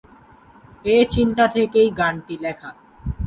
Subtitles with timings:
[0.85, 2.69] এ চিন্তা থেকেই গানটি লেখা।